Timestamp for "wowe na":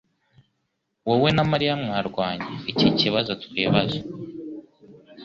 1.07-1.43